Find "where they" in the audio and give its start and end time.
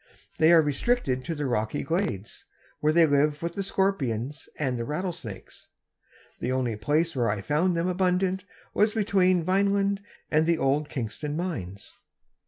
2.79-3.05